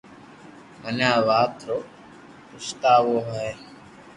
مني 0.81 1.05
آ 1.15 1.19
وات 1.27 1.55
رو 1.67 1.77
پچتاوہ 2.49 3.19
ھيي 3.29 3.51